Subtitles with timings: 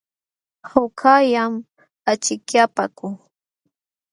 [0.69, 1.53] Hawkallam
[2.11, 3.13] achikyapaakuu.